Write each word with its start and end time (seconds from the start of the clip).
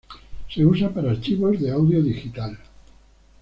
Se 0.49 0.65
usa 0.65 0.91
para 0.91 1.11
archivos 1.11 1.61
de 1.61 1.69
audio 1.69 2.01
digital. 2.01 2.57